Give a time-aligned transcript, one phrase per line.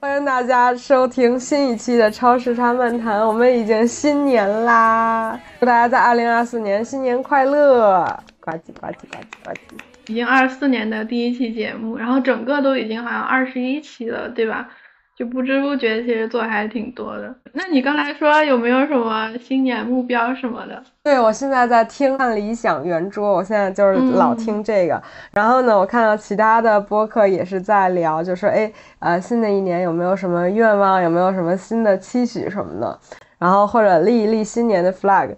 [0.00, 5.38] 欢迎大家收听新一期的超时差漫谈，我们已经新年啦！
[5.60, 8.04] 祝大家在二零二四年新年快乐！
[8.40, 9.91] 呱唧呱唧呱唧呱唧。
[10.06, 14.68] 已经二四年的第一期节目，然后整个都已经好像二十一期了，对吧？
[15.14, 17.32] 就不知不觉其实做还挺多的。
[17.52, 20.82] 那你刚才说有没有什么新年目标什么的？
[21.04, 25.00] 对，我现在在听《理想圆桌》，我现在就是老听这个。
[25.32, 32.98] 然后呢，我看到其他的播客也是在聊，就说哎，呃，新的一年有没有什么愿望，有没有什么新的期许什么的，
[33.38, 35.36] 然后或者立一立新年的 flag。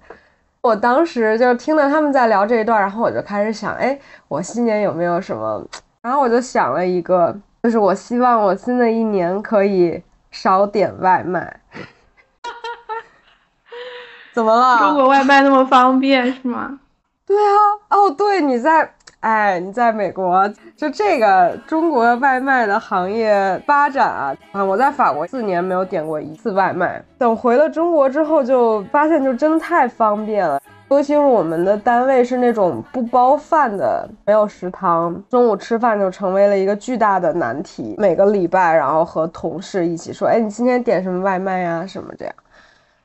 [0.64, 5.62] 我当时就听到他们在聊这一段，然后我就开始想，哎，我新年有没有什么？
[6.00, 11.60] 然后我就想了一个，就是我希望我新的一年可以少点外卖。
[14.32, 14.78] 怎么了？
[14.78, 16.80] 中国外卖那么方便是吗？
[17.26, 17.52] 对啊，
[17.90, 18.94] 哦，对，你在，
[19.24, 37.94] 哎，你在美国，就这个中国外卖的行业发展啊，啊，我在法国四年没有点过一次外卖，等回了中国之后就发现就真的太方便了，尤其是我们的单位是那种不包饭的，没有食堂，中午吃饭就成为了一个巨大的难题。
[37.96, 41.86] 每个礼拜，然后和同事一起说，哎，你今天点什么外卖呀？
[41.86, 42.34] 什么这样。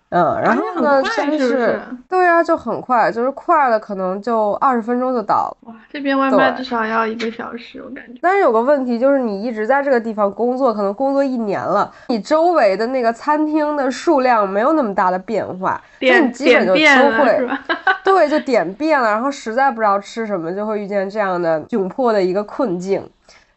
[0.09, 1.03] 嗯，然后呢？
[1.15, 5.69] 真是对呀，就很快，就是快了，可能就二十分钟就到了。
[5.69, 8.19] 哇，这边外卖至少要一个小时，我感觉。
[8.19, 16.79] 但是有个问题，就是你一直在这个地方工作，可能工作一年了，你周围的那个餐厅的数量没有那么大的变化，点你基本就都
[17.17, 17.59] 会，吧？
[18.03, 23.07] 对，就点遍了，然后实在不知道吃什么，就会遇见这样的窘迫的一个困境。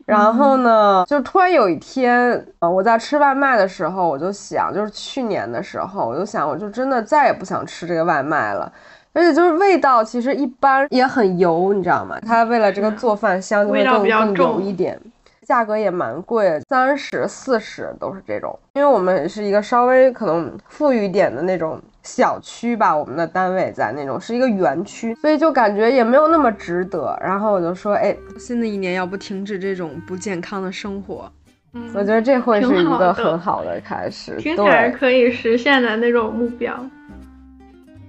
[0.04, 8.70] 然后呢，就突然有一天，呃，我在吃外卖的时候，我就想，就是去年的时候，我就想，我就真的再也不想吃这个外卖了。
[9.14, 12.18] 而且就是味道其实一般，也很油，你知道吗？
[12.26, 14.98] 它为了这个做饭香，就会更更油一点。
[15.46, 18.58] 价格也蛮贵，三十、四十都是这种。
[18.74, 27.16] 因为我们是一个稍微可能富裕一点的那种小区吧，我们的单位在那种是一个园区，所以就感觉也没有那么值得。
[27.22, 31.30] 然后我就说，哎，新的一年要不停止这种不健康的生活，
[31.74, 36.74] 嗯，我觉得这会是一个很好的开始，听起来可以实现的那种目标。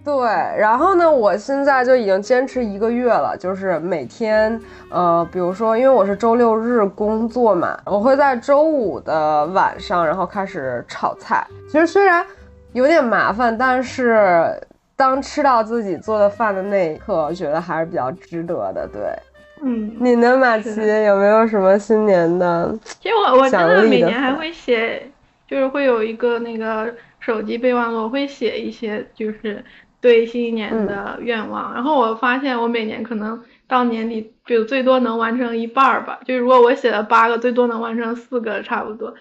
[0.06, 0.14] 对，
[0.58, 4.60] 然后呢，我现在就已经坚持一个月了，就是每天，
[4.90, 11.48] 呃，比如说，因为我是周六日工作嘛，我会在周五的晚上，然后开始炒菜。
[11.72, 12.26] 其实虽然
[12.74, 14.60] 有点麻烦，但是
[14.96, 18.88] 当吃到自己做的饭的那一刻，我觉得还是比较值得的。
[18.92, 19.02] 对，
[19.62, 20.70] 嗯，你呢，马奇
[21.06, 22.78] 有没有什么新年的？
[22.84, 25.10] 其实我我真的每年还会写，
[25.48, 29.64] 就是会有一个那个手机备忘录，我会写一些就是。
[30.04, 39.14] 对新一年的愿望，然后我发现我每年可能到年底就最多能完成一半儿吧，就如果我写了八个，最多能完成四个差不多。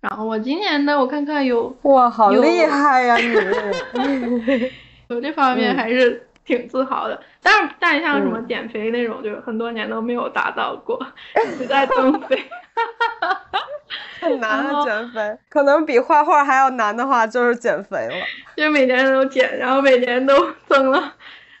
[0.00, 4.70] 然后我今年的我看看有哇，好厉害呀你！
[5.08, 10.98] 有这方面还是挺自豪的，但是但像什么减肥那种，就很多年都没有达到过，
[11.52, 12.42] 一直在增肥。
[14.20, 18.14] 很难了，减肥可能比画画还要难的话，就是减肥了。
[18.56, 20.34] 就是每年都减，然后每年都
[20.66, 21.14] 增了，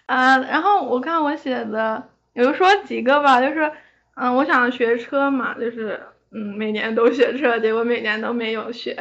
[0.06, 2.02] 啊，然后我看我写的，
[2.32, 3.70] 比如说几个吧，就是，
[4.14, 6.00] 嗯，我想学车嘛，就是，
[6.32, 8.96] 嗯，每年都学车，结果每年都没有学，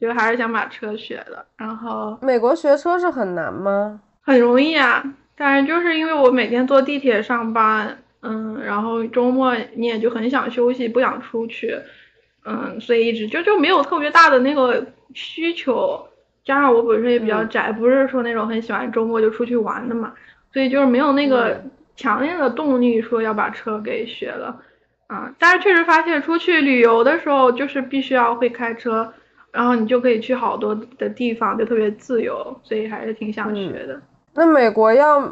[0.00, 1.46] 就还是想把车学了。
[1.56, 4.00] 然后，美国学车是很难吗？
[4.22, 5.04] 很容易啊，
[5.36, 11.78] 但是就是因为我每天坐地铁上班，嗯，然后周末你也就很想休息，不想出去。
[12.46, 16.06] 嗯，所以一直就就没有特别大的那个需求，
[16.44, 20.12] 加上我本身也比较宅，不是说那种很喜欢周末就出去玩的嘛，
[20.52, 21.62] 所以就是没有那个
[21.96, 24.60] 强烈的动力说要把车给学了，
[25.06, 29.12] 啊，但是确实发现出去旅游的时候就是必须要会开车，
[29.52, 34.00] 然后你就可以去好多的地方，就特别自由，所以还是挺想学的。
[34.32, 35.22] 那美国要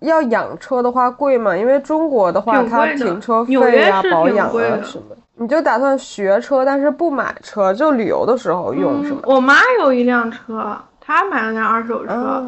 [0.00, 1.56] 要养车的话贵吗？
[1.56, 5.16] 因为中国的话，它停车费啊、保养啊什么。
[5.40, 9.20] 你就打算学车，但是不买车，就旅游的时候用是吗？
[9.24, 12.44] 我妈有一辆车，她买了辆二手车，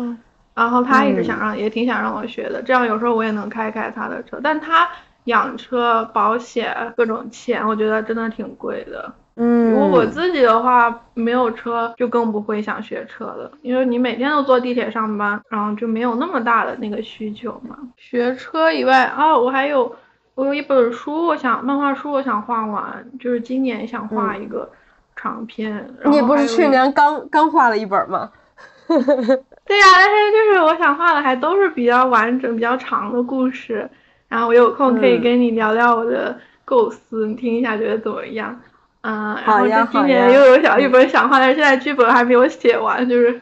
[0.54, 4.40] 然后她一直想让，也挺想让我学的，这样有时候我也能开开她的车。
[4.42, 4.88] 但她
[5.24, 9.12] 养车、保险各种钱，我觉得真的挺贵的。
[9.36, 17.76] 嗯，如果我自己的话，没有车就更不会想学车了，因为你每天都坐地铁上班，然后就没有那么大的那个需求嘛。
[17.96, 19.94] 学车以外，哦，我还有。
[20.36, 24.70] 我有一本书，我想漫画书，我想画完，就是今年想画一个
[25.14, 25.92] 长篇。
[26.06, 28.30] 你不是去年刚刚画了一本吗？
[28.88, 33.90] 对呀、但是就是我想画的还都是比较完整、比较长的故事，
[34.30, 36.34] 然后我有空可以嗯跟你聊聊我的
[36.64, 38.58] 构思，你听一下觉得怎么样？
[39.02, 43.40] 嗯，然后好呀这今年又有小一本想画，但是现在剧本还没有写完，就是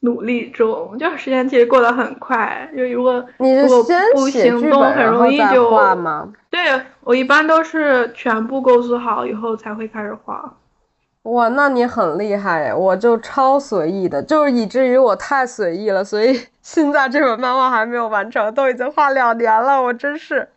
[0.00, 3.82] 努力中，就是时间其实过得很快，就如果你如果
[4.14, 5.70] 不行动，很容易就？
[6.50, 6.60] 对
[7.02, 10.56] 我一般都是全部构思好以后才会开始画。
[11.24, 20.48] 哇，那你很厉害诶，我就超随意的，就是以至于我太随意了，所以现在这本漫画还没有完成，都已经画两年了，我真是。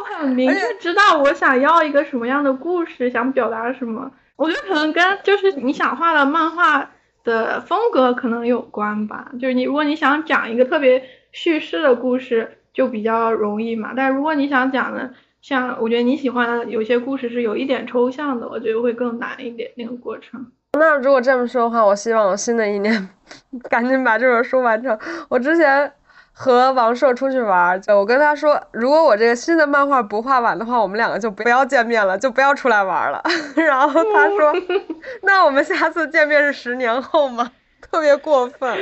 [0.00, 4.10] 我很明确知道我想要一个什么样的故事，想表达什么。
[4.34, 6.90] 我觉得可能跟就是你想画的漫画
[7.22, 9.30] 的风格可能有关吧。
[9.40, 13.92] 就是你如果你想讲一个特别叙事的故事，就比较容易嘛。
[13.96, 20.50] 但如果你想讲的，像我觉得你喜欢的有些故事是有一点抽象的，我觉得会更难一点那个过程。
[20.78, 23.08] 那如果这么说的话，我希望我新的一年
[23.68, 24.98] 赶紧把这本书完成。
[25.28, 25.92] 我之前
[26.32, 33.22] 和王硕出去玩，就我跟他说，如果我这个新的漫画不画完的话，我们两个就不要见面了，就不要出来玩了。
[33.56, 34.52] 然后他说，
[35.22, 37.50] 那我们下次见面是十年后吗？
[37.80, 38.76] 特别过分。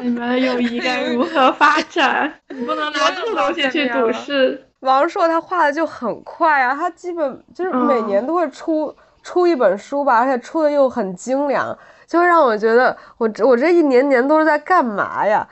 [0.00, 2.32] 你们的友谊该如何发展？
[2.48, 4.66] 你不能拿这个东西去赌誓。
[4.80, 8.92] 王朔他画的就很快啊，他基本就是每嗯年都会出、
[9.22, 11.76] 出一本书吧，而且出的又很精良，
[12.06, 15.46] 就会让我觉得我这我这一年年都是在干嘛呀？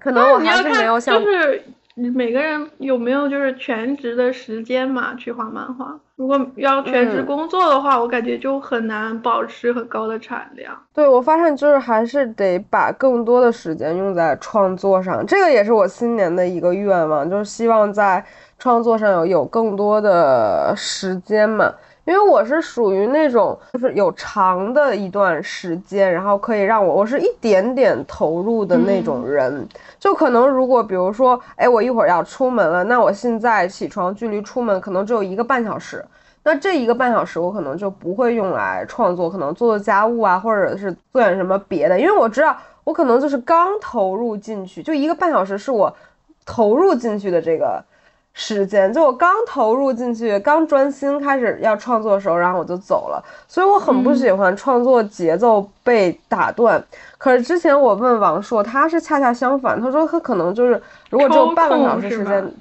[0.00, 1.64] 可能我还是没有像就是
[1.94, 5.98] 每个人有没有就是全职的时间嘛去画漫画。
[6.16, 10.76] 如果要全职嗯工作的话，我感觉就很难保持很高的产量。
[10.92, 18.24] 对我发现就是还是得把更多的时间用在创作上，这个也是我新年的一个愿望，就是希望在
[18.58, 21.72] 创作上有有更多的时间嘛。
[22.04, 29.66] 因为我是属于那种就是有长的一段时间，然后可以让我我是一点点投入的那种人。
[29.98, 36.04] 就可能如果比如说，哎，我一会儿要出门了，那我现在起床距离出门可能只有一个半小时，
[36.42, 42.54] 那这一个半小时我可能就不会用来创作，可能做做家务啊，或者是做点什么别的，因为我知道
[42.84, 45.90] 我可能就是刚投入进去，就一个半小时是我
[46.44, 47.82] 投入进去的这个
[48.34, 56.84] 时间，就我刚投入进去，刚专心开始要创作的时候，然后我就走了，所以我很不喜欢创作节奏被打断。
[57.16, 62.52] 可是之前我问王硕，他是恰恰相反，他说他可能就是如果只有半个小时时间。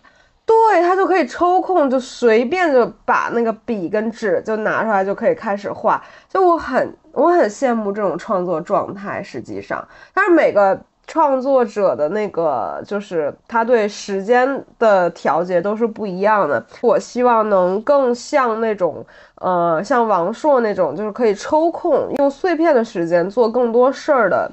[0.46, 6.04] 对他就可以抽空，就随便就把那个笔跟纸就拿出来，就可以开始画。
[6.28, 16.66] 就我很我很羡慕这种创作状态，实际上，但是每个创作者的那个就是他对时间的调节都是不一样的。
[16.82, 19.06] 我希望能更像那种
[19.36, 24.50] 呃，像王朔那种，就是可以抽空用碎片的时间做更多事儿的。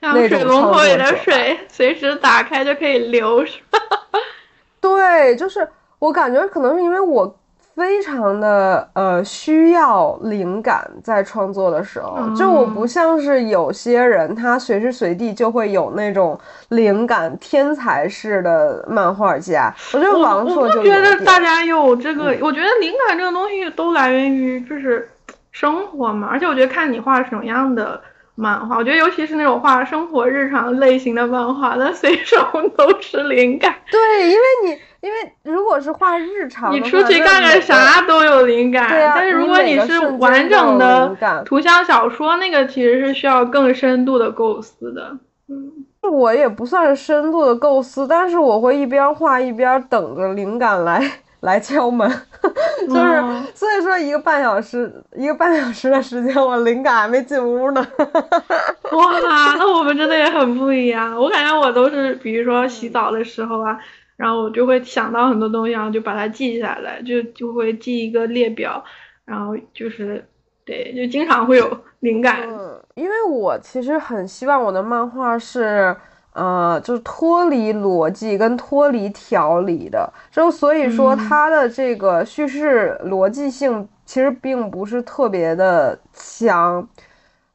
[0.00, 3.78] 像那种水龙头里的水，随时打开就可以流，是吧？
[4.80, 5.68] 对，就是
[5.98, 7.36] 我感觉可能是因为我
[7.80, 16.38] 非常的呃需要灵感在创作的时候，就我不嗯像是有些人他随时随地就会有那种
[16.68, 20.82] 灵感天才式的漫画家，我觉得我王朔我不就。
[20.84, 25.08] 觉得大家有这个，嗯我觉得灵感这个东西都来源于就是
[25.50, 27.98] 生活嘛，而且我觉得看你画什么样的
[28.34, 32.36] 漫画，我觉得尤其是那种画生活日常类型的漫画，那随手
[32.76, 33.74] 都是灵感。
[33.90, 45.16] 对，因为你因为如果是画日常，你出去干干个啥都有灵感，对啊但是如果你是完整的图像小说，那个其实是需要更深度的构思的。
[45.48, 51.02] 嗯，我也不算是深度的构思，但是我会一边画一边等着灵感来
[51.40, 52.08] 来敲门，
[52.86, 57.86] 就是、嗯所以说一个半小时一个半小时的时间，我灵感还没进屋呢。
[58.92, 59.20] 哇，
[59.58, 61.14] 那我们真的也很不一样。
[61.16, 63.78] 我感觉我都是，比如说洗澡的时候啊，
[64.20, 68.84] 然后我就会想到很多东西，然后就把它记下来，就就会记一个列表，
[69.24, 70.22] 然后就是
[70.66, 72.42] 对，就经常会有灵感。
[72.46, 75.96] 嗯，因为我其实很希望我的漫画是。
[76.32, 86.88] 呃，就是脱离逻辑跟脱离条理的，就所以说嗯它的这个叙事逻辑性其实并不是特别的强，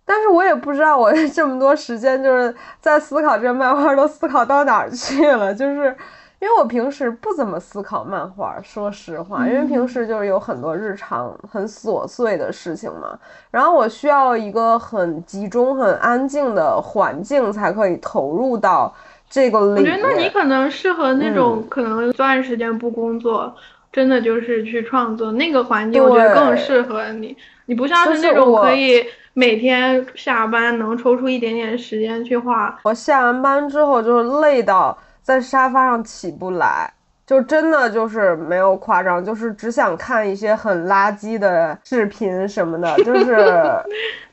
[0.03, 5.95] 但是我也不知道我这么多时间就是在思考这个漫画都思考到哪儿去了，就是
[6.39, 13.17] 因为我平时不怎么思考漫画，说实话，因为平时就是有很多日常很琐碎的事情嘛，
[13.49, 18.93] 然后我需要一个很集中、很安静的环境才可以投入到
[19.29, 19.93] 这个理念。
[19.95, 23.55] 我觉得那你可能适合那种可能段时间不工作，
[23.91, 27.35] 真的就是去创作那个环境，我觉得更适合你。
[27.67, 32.77] 你不像是那种可以每天下班能抽出一点点时间去画。
[32.83, 36.93] 我下完班之后就是累到在沙发上起不来。
[37.25, 43.35] 就真的就是没有夸张，就是只想看一些很垃圾的视频什么的，就 是。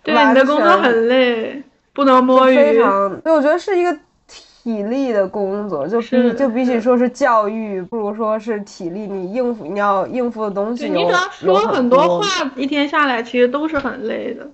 [0.03, 1.63] 对，你的工作很累，
[1.95, 2.55] 不能摸鱼。
[2.55, 14.47] 非常，对，我觉得是一个体力的工作，就比就比起说是教育，不如说是体力，你应付你要应付的东西你说很多话，一天下来其实都是很累的。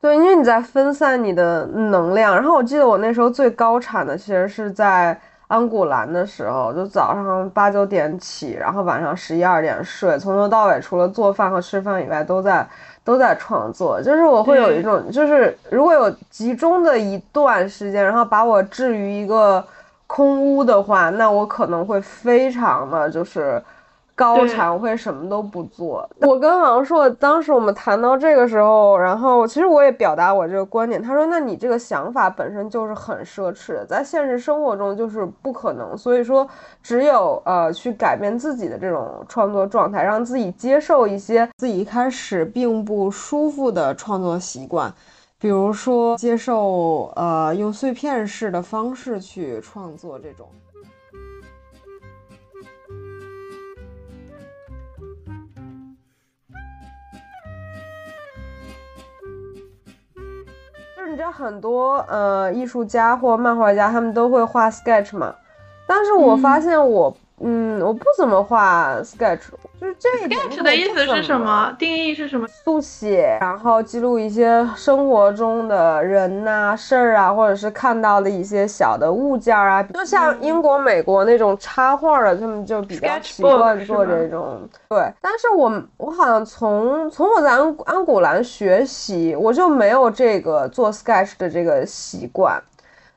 [0.00, 2.34] 对，因为你在分散你的能量。
[2.34, 5.16] 然后我记得我那时候最高产的其实是在。
[5.46, 12.66] 安古兰的时候，就早上八九点起，然后晚上十一二点睡，从头到尾除了做饭和吃饭以外，都在
[13.04, 14.00] 都在创作。
[14.02, 19.64] 就是我会有一种，就是如果有集中的一段时间，然后把我置于一个
[20.06, 23.62] 空屋的话，那我可能会非常的就是。
[24.14, 26.08] 高产我会什么都不做。
[26.20, 31.02] 我跟王硕当时我们谈到这个时候，然后其实我也表达我这个观点。
[31.02, 35.98] 他说：“那你这个想法本身就是很奢侈的，在现实生活中就是不可能。
[35.98, 36.48] 所以说，
[36.82, 44.92] 只有呃去改变自己的这种创作状态，让自己接受一些自己一开始并不舒服的创作习惯，
[45.40, 50.46] 比如说接受呃用碎片式的方式去创作这种。”
[61.14, 65.32] 你知道很多呃艺术家或漫画家他们都会画 sketch 嘛？
[65.86, 67.16] 但是我发现我。
[67.46, 69.40] 嗯，我不怎么画 sketch，
[69.78, 71.70] 就是这个 sketch 的意思是什么？
[71.78, 72.48] 定义是什么？
[72.48, 84.66] 速写，然后记录一些生活中的人呐、事儿啊，或者是看到的一些小的物件啊，就像英国、美国那种插画的，他们就比较习惯做这种。
[84.88, 92.58] 对，但是我我好像从从我在安安古兰学习，我就没有这个做 sketch 的这个习惯。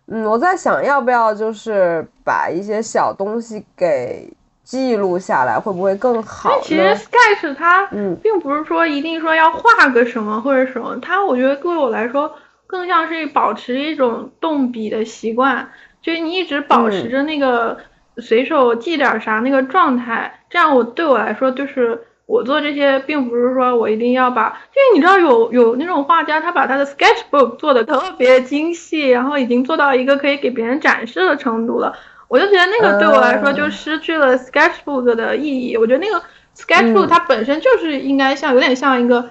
[0.09, 4.31] 嗯，我在想要不要就是把一些小东西给
[4.63, 6.61] 记录下来，会不会更好呢？
[6.63, 12.33] 其实 sketch 它，嗯，并不是说一定说要画个什么或者什么，它我觉得对我来说
[12.65, 15.69] 更像是保持一种动笔的习惯，
[16.01, 17.77] 就是你一直保持着那个
[18.17, 22.03] 随手记点啥那个状态，这样我对我来说就是。
[22.27, 31.97] 我做这些并不是说我一定要把，因为你知道有有那种画家，他把他的 sketchbook 做的特别精细，然后已经做到一个可以给别人展示的程度了。
[32.27, 35.77] 我就觉得那个对我来说就失去了 sketchbook 的意义。
[35.77, 36.21] 我觉得那个
[36.57, 39.29] sketchbook 它本身就是应该像有点像一个，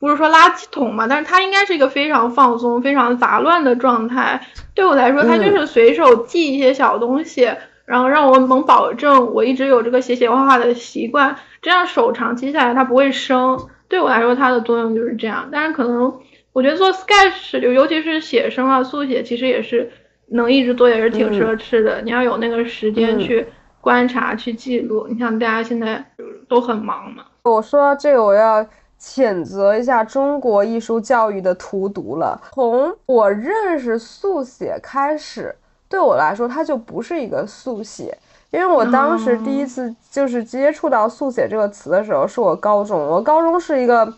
[0.00, 4.44] 不是说垃圾桶嘛，但是它应该是一个非常放松、非常杂乱的状态。
[4.74, 7.48] 对我来说，它就是随手记一些小东西。
[7.84, 13.68] 然后让我能保证我一直有这个写写画画的习惯，这样手长期下来它不会生。
[13.88, 15.48] 对我来说，它的作用就是这样。
[15.52, 16.20] 但是可能
[16.52, 19.90] 我觉得做 sketch，就尤其是写生啊、速写，其实也是
[20.28, 22.00] 能一直做，也是挺奢侈的。
[22.02, 23.46] 你要有那个时间去
[23.80, 25.06] 观察、去记录。
[25.10, 26.02] 你像大家现在
[26.48, 27.24] 都很忙嘛。
[27.42, 28.66] 我说到这个，我要
[28.98, 32.40] 谴责一下中国艺术教育的荼毒了。
[32.54, 35.54] 从我认识速写开始。
[35.92, 38.16] 对我来说，它就不是一个速写，
[38.50, 44.10] 因为我当时第一次就是接触到速写这个词的时候，是我高中，我高中是一个，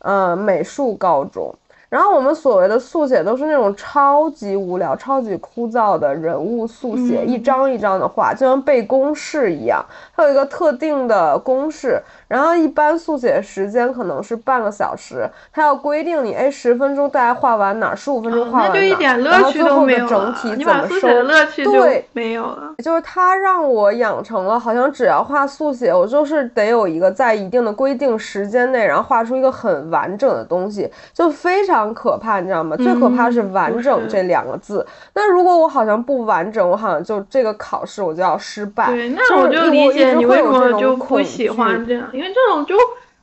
[0.00, 1.54] 呃，美术高中。
[1.88, 9.84] 然后我们所谓的速写都是那种超级无聊、超级枯燥的人物速写，一张一张的画，就像背公式一样。
[10.16, 12.02] 它有一个特定的公式，
[12.32, 21.08] 然后一般速写时间可能是半个小时，它要规定你，哎，十分钟大概画完哪儿，十五分钟画完哪儿，然后最后的整体怎么收？
[21.72, 22.74] 对，没有了。
[22.82, 31.72] 就是它让我养成了，好像只要画速写，我就是得有一个在一定的规定时间内，然后画出一个很完整的东西，就非常。
[31.72, 32.76] 常可怕，你知道吗？
[32.76, 34.86] 最可怕是完整这两个字。
[35.14, 38.92] 那如果我好像不完整，我好像就这个考试我就要失败。
[38.92, 42.76] 对，那我就理解你为什么就不喜欢这样，因为这种就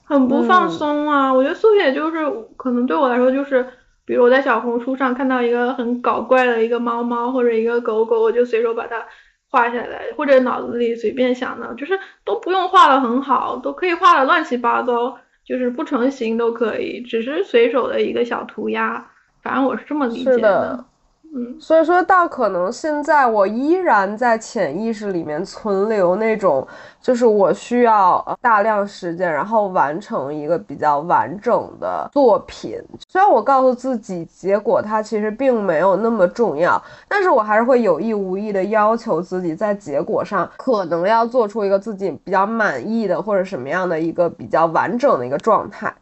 [0.03, 1.33] 很不放松啊。
[1.33, 2.17] 我觉得速写就是
[2.57, 3.65] 可能对我来说就是，
[4.05, 9.05] 比如我在小红书上看到一个很搞怪的一个猫猫或者一个狗狗，我就随手把它
[9.49, 15.17] 画下来，或者脑子里随便想的，就是都不用画的很好，都可以画的乱七八糟。
[15.45, 19.09] 就是不成形都可以，只是随手的一个小涂鸦，
[19.41, 20.85] 反正我是这么理解的。
[21.31, 26.67] 嗯，所以说到可能现在我依然在潜意识里面存留那种，
[26.99, 32.81] 就是我需要呃大量时间，然后完成一个比较完整的作品。
[33.07, 45.93] 虽然我告诉自己，结果它其实并没有那么重要，但是我还是会有意无意的要求自己，在结果上可能要做出一个自己比较满意的或者什么样的一个比较完整的一个状态。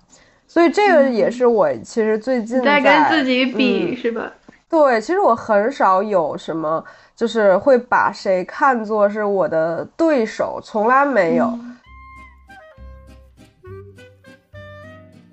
[0.48, 4.32] 所以这个也是我其实最近在跟自己嗯比、是吧？
[4.70, 6.84] 对，其实我很少有什么，
[7.16, 11.46] 就是会把谁看作是我的对手，从来没有。
[11.46, 11.74] 嗯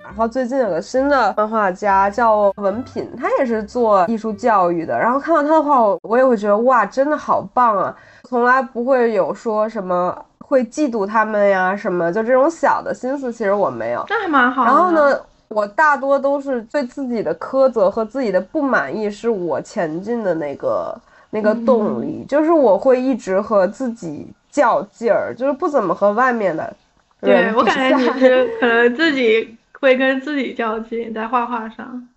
[0.07, 4.97] 然后最近有个新的漫画家叫文品，他也是做艺术教育的。
[4.97, 7.93] 然后看到他的话，我我也会觉得哇，真的好棒啊！
[8.23, 14.05] 从来不会有说什么会嫉妒他们呀，什么就这种小的心思，其实我没有。
[14.09, 14.71] 那还蛮好的。
[14.71, 15.21] 然后呢，
[15.55, 26.75] 我大多都是对自己的苛责和自己的不满意，是我前进的那个那个动力，就是我会一直和自己较劲儿，就是不怎么和外面的
[27.21, 32.09] 人对我感觉你 是可能自己会跟自己较劲，在画画上。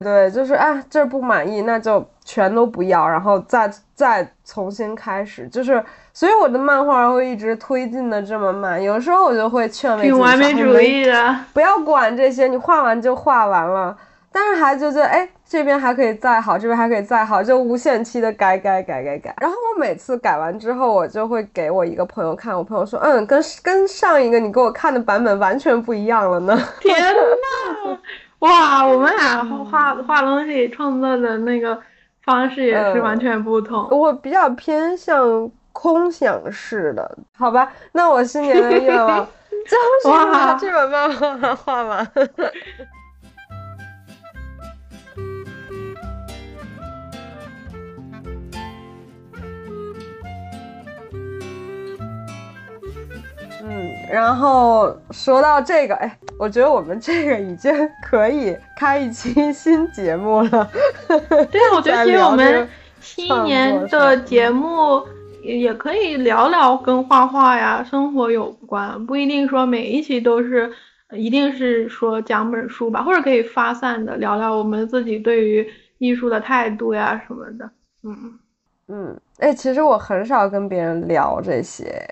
[0.00, 5.48] 对，就是哎，这不满意，那就全都不要，然后再再重新开始。
[5.48, 5.82] 就是，
[6.14, 8.82] 所以我的漫画会一直推进的这么慢。
[8.82, 13.94] 有时候我就会劝慰自己挺，完美主哎没义的，不要管这些，你画完就画完了。
[14.30, 19.34] 但是还就觉得，哎，这边还可以再好，这边还可以再好，就无限期的改改改改改。
[19.40, 26.56] 然后我每次改完之后，我就会给我一个朋友看，我朋友说，嗯，跟跟上一个你给我看的版本完全不一样了呢。
[26.80, 27.98] 天呐！
[28.40, 31.78] 哇，我们俩画画东西创作的那个
[32.24, 33.88] 方式也是嗯完全不同。
[33.90, 37.70] 我比较偏向空想式的，好吧？
[37.92, 39.26] 那我新年的愿望
[39.66, 42.10] 就是把哇这本漫画画完。
[53.66, 60.70] 嗯，然后说到这个，哎，我觉得我们这个已经可以开一期新节目了。
[61.50, 62.68] 对啊，我觉得在其实我们
[63.00, 65.02] 新年的节目
[65.44, 70.72] 也也可以聊聊跟画画呀、生活有关，不一定说每一期都是
[71.08, 77.70] 呃一定是说讲本书吧，或者可以发散的聊聊我们自己对于艺术的态度呀什么的。
[78.02, 78.38] 嗯，
[78.88, 82.02] 嗯，哎，其实我很少跟别人聊这些，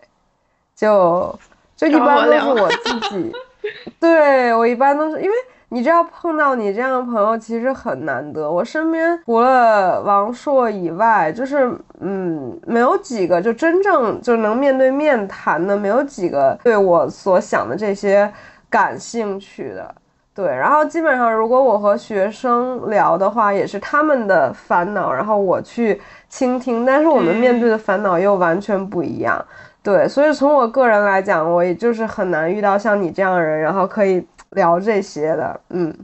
[0.77, 1.39] 就
[1.75, 3.33] 就一般都是我自己。
[3.99, 5.37] 对我一般都是因为
[5.73, 8.51] 你知道碰到你这样的朋友其实很难得。
[8.51, 18.31] 我身边除了王硕以外，就是嗯，没有几个就真正就能面对面谈的，没有几个对我所想的这些
[18.69, 19.95] 感兴趣的。
[20.35, 29.43] 对，然后基本上如果我和学生聊的话，也是他们的烦恼，然后我去倾听，但是我们面对的烦恼又完全不一样。
[29.83, 35.95] 对，所以从我个人来讲，我也就是很难遇到像你这样的人，然后可以聊这些的，嗯，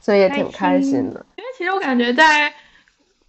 [0.00, 1.24] 所以也挺开心的。
[1.36, 2.52] 因为其实我感觉在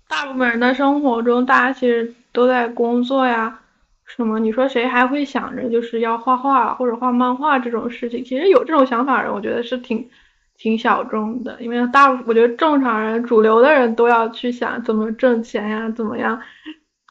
[0.08, 3.60] 大部分人的生活中，大家其实都在工作呀，
[4.06, 8.24] 什么你说谁还会想着就是要画画或者画漫画这种事情？
[8.24, 10.10] 其实有这种想法的人，我觉得是挺
[10.58, 16.42] 挺小众的，因为大我觉得正常人、主流的人都要去想怎么挣钱呀，怎么样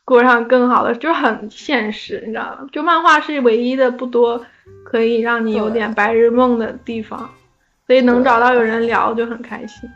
[0.05, 2.66] 过上更好的，就很现实，你知道吗？
[2.72, 4.44] 就漫画是唯一的不多
[4.85, 7.28] 可以让你有点白日梦的地方，
[7.87, 9.88] 所以能找到有人聊就很开心。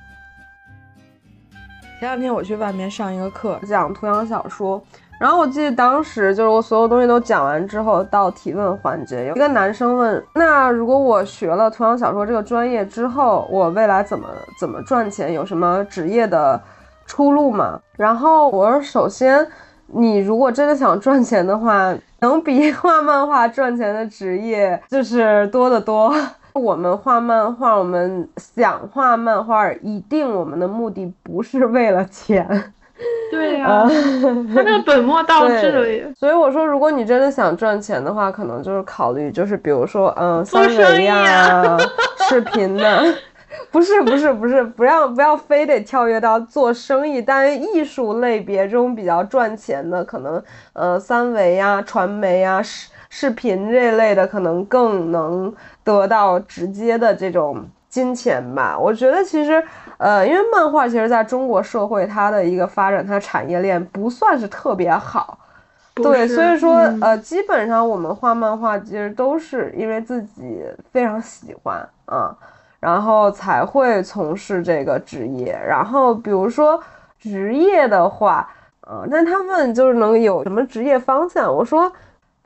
[1.98, 4.82] 前两天我去外面上一个课，讲图像小说，
[5.20, 15.32] 然后我记得当时就是我所有东西都讲完之后，到提问环节，有一个男生问：“那如果我学了图像小说这个专业之后，我未来怎么怎么赚钱？
[15.32, 16.60] 有什么职业的
[17.06, 19.46] 出路吗？”然后我说：“首先，
[19.92, 26.14] 你如果真的想赚钱的话，能比 画漫画赚钱的职业就是多得多。”
[26.54, 32.46] 我们画漫画，我们想画漫画，一定我们的目的不是为了钱。
[33.30, 33.88] 对呀、啊，
[34.54, 36.12] 他那个本末倒置了耶。
[36.14, 41.78] 所以我说，如果你真的想赚钱的话，可能就是考虑，就是比如说，嗯，做三维呀、啊
[42.28, 43.02] 视频的，
[43.72, 50.40] 不是不是不是，不 要不要非得跳跃到做生意，但是艺术类别这种比较赚钱的，可能
[50.74, 58.78] 呃三维呀、传媒呀、视视频这类的，可能更能得到直接的这种金钱吧。
[58.78, 59.62] 我觉得其实，
[59.96, 65.38] 呃，因为漫画其实在中国社会它的一个发展，它产业链不算是特别好。
[65.94, 72.34] 对，所以说，嗯呃，基本上我们画漫画其实都是因为自己非常喜欢啊，
[72.82, 75.56] 然后才会从事这个职业。
[75.64, 76.82] 然后比如说
[77.16, 81.54] 职业的话，呃，那他问就是能有什么职业方向？
[81.54, 81.92] 我说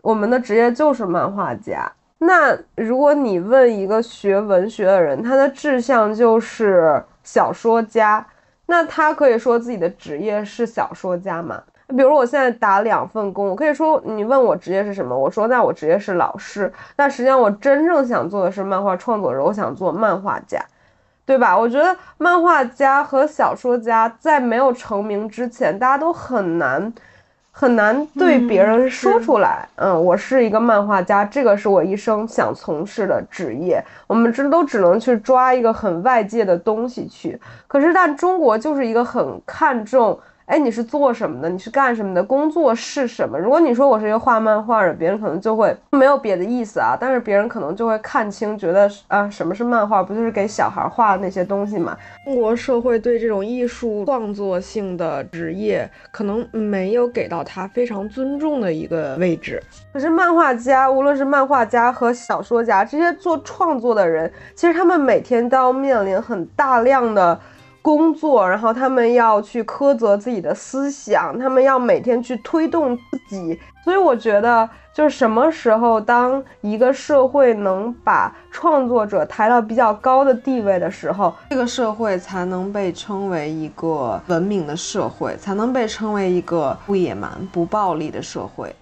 [0.03, 1.90] 我们的职业就是漫画家。
[2.18, 8.27] 那如果你问一个学文学的人，他的志向就是小说家，
[8.66, 11.62] 那他可以说自己的职业是小说家吗？
[11.88, 16.72] 比如我现在打两份工，我可以说你问我职业是什么，我说那我职业是老师。
[16.96, 20.61] 但实际上我真正想做的是漫画创作者，我想做漫画家，
[21.25, 21.57] 对吧？
[21.57, 26.92] 我觉得漫画家和小说家在没有成名之前，大家都很难
[27.53, 33.81] 很难对别人说出来，嗯，我是一个漫画家，这个是我一生想从事的职业。
[34.09, 37.40] 我们这都只能去抓一个很外界的东西去。
[37.68, 40.18] 可是但中国就是一个很看重。
[40.46, 41.48] 哎，你是做什么的？
[41.50, 42.22] 你是干什么的？
[42.22, 43.37] 工作是什么？
[43.37, 50.04] 如果你说我是一个画漫画的，别人可能就会没有别的意思啊，但是别人可能就会看清，觉得啊，什么是漫画？
[50.04, 51.96] 不就是给小孩画的那些东西吗？
[52.24, 59.61] 中国社会对这种艺术创作性的职业，可能没有给到他非常尊重的一个位置。
[59.92, 67.40] 可是漫画家，无论是漫画家和小说家，这些做创作的人，其实他们每天都要面临很大量的。
[67.87, 73.57] 工作，然后他们要去苛责自己的思想，他们要每天去推动自己。
[73.85, 88.75] 所以我觉得，就是什么时候，当一个社会能把创作者抬到比较高的地位的时候，这个社会才能被称为一个文明的社会，才能被称为一个不野蛮、不暴力的社会。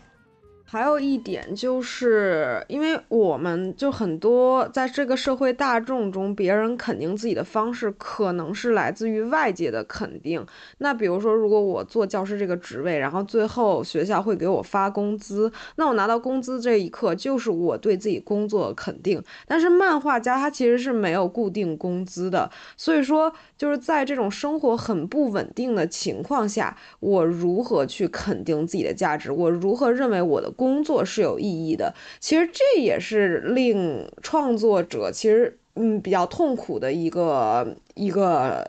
[0.74, 10.44] 还有一点就是，因为我们就很多在这个社会大众中，别人肯定自己的方式可能是来自于外界的肯定。
[10.78, 19.22] 那比如说，如果我做教师这个职位，然后最后学校会给我发工资，那我拿到工资这一刻就是我对自己工作的肯定。
[19.46, 29.30] 但是漫画家他其实是没有固定工资的，所以说就是在这种生活很不稳定的情况下，我如何去肯定自己的价值？
[29.30, 38.66] 我如何认为我的工工作是有意义的，其实这也是令创作者其实嗯比较痛苦的一个一个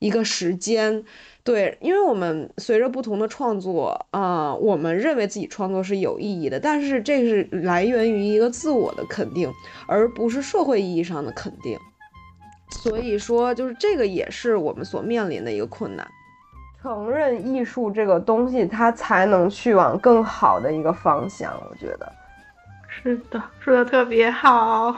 [0.00, 1.04] 一个时间，
[1.44, 9.48] 对，因为我们随着不同的创作啊，我们认为自己创作是有意义的，但是这是来源于一个自我的肯定，
[9.86, 11.78] 而不是社会意义上的肯定，
[12.82, 16.04] 所以说就是这个也是我们所面临的一个困难。
[16.80, 21.52] 承认艺术这个东西，它才能去往更好的一个方向。
[21.68, 22.12] 我觉得
[22.88, 24.96] 是的，说的特别好。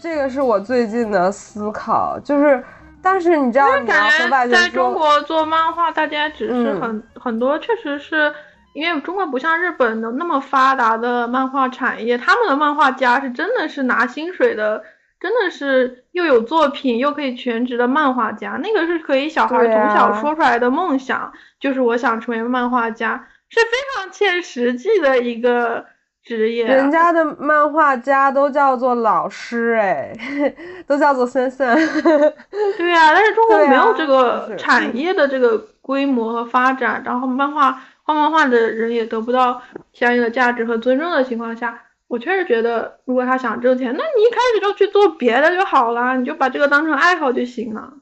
[0.00, 2.62] 这个是我最近的思考，就是，
[3.00, 8.34] 但是你知道，你感觉在中国做漫画，大家只是很很多，确实是
[8.74, 14.84] 因为中国不像日本的那么发达的漫画产业，他们的漫画家是真的是拿薪水的。
[15.24, 25.86] 真的是又有作品又可以全职的漫画家，那个是可以小孩从小说出来的梦想，就是我想成为漫画家，是非常切实际的一个
[26.22, 26.66] 职业。
[26.66, 30.14] 人家的漫画家都叫做老师，哎，
[30.86, 31.74] 都叫做先生。
[32.76, 39.62] 对呀，但是中国没有这个产业的这个规模和发展，然后漫画画漫画的人也得不到
[39.94, 41.80] 相应的价值和尊重的情况下。
[42.14, 47.92] 我确实觉得，如果他想挣钱，那你一开始就去做别的就好了，你就把这个当成爱好就行了。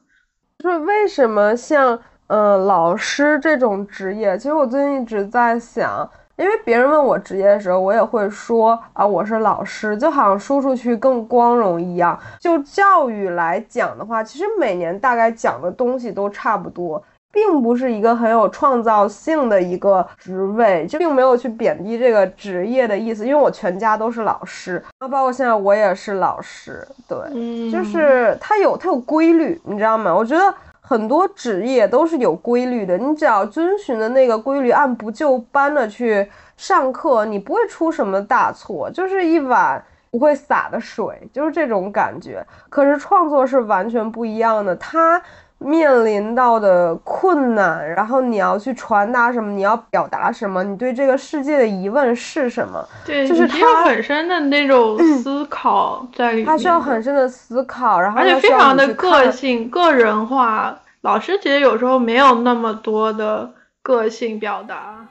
[0.59, 12.15] 就是为什么像嗯老师这种职业，其实我最近一直在想，因为别人问我职业的时候，我也会说啊我是老师，就好像说出去更光荣一样。
[12.39, 17.03] 就教育来讲的话，其实每年大概讲的东西都差不多。
[17.33, 23.25] 并不是一个很有创造性的一个职位，就并没有去贬低这个职业的意思。
[23.25, 30.13] 因为我全家都是老师，然后包括现在我也是老师，对，就是它有它有规律，你知道吗？
[30.13, 42.45] 我觉得很多职业都是有规律的，你只要遵循的那个规律，按部就班的去上课，你不会出什么大错，就是一碗不会洒的水，就是这种感觉。
[42.69, 45.19] 可是创作是完全不一样的，它。
[45.63, 49.51] 面临到的困难，然后你要去传达什么？
[49.51, 50.63] 你要表达什么？
[50.63, 52.85] 你对这个世界的疑问是什么？
[53.05, 56.45] 对，就是他很深的那种思考在里面。
[56.45, 60.77] 他需要很深的思考，然后而且非常的个性、个人化。
[61.01, 63.49] 老师其实有时候没有那么多的
[63.81, 65.05] 个性表达。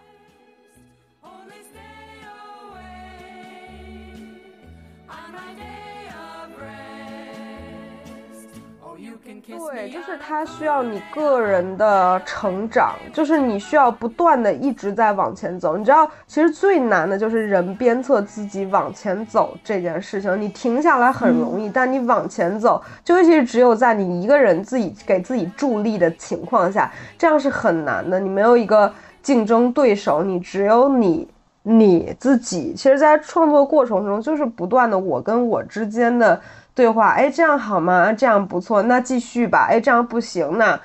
[9.24, 15.76] 对，就是它需要你个人的成长，就是你需要不断的一直在往前走。
[15.76, 20.40] 你知道，其实最难的就是人鞭策自己往前走这件事情。
[20.40, 28.18] 你停下来很容易，但你往前走，就尤其是只有在你一个人自己给自己助力的情况下，这样是很难的。
[28.18, 31.28] 你没有一个竞争对手，你只有你
[31.62, 32.74] 你自己。
[32.74, 36.40] 其实，在创作过程中，就是不断的我跟我之间的。
[36.74, 38.12] 对话，哎，这样好吗？
[38.12, 39.66] 这样不错，那继续吧。
[39.68, 40.80] 哎，这样不行，那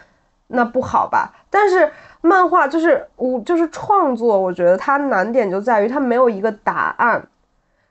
[0.48, 1.34] 那不好吧？
[1.50, 7.26] 但是漫画就是我就是创作，我觉得它难点就在于它没有一个答案。